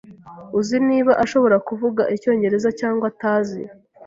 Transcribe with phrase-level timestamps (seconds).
[0.59, 3.61] Uzi niba ashobora kuvuga icyongereza cyangwa atazi?